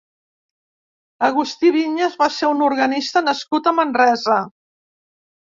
[1.27, 4.41] Agustí Vinyes va ser un organista nascut a Manresa.